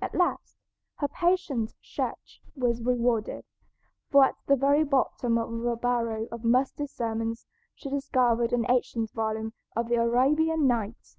[0.00, 0.56] At last
[0.94, 3.44] her patient search was rewarded,
[4.10, 9.10] for at the very bottom of a barrel of musty sermons she discovered an ancient
[9.10, 11.18] volume of "The Arabian Nights."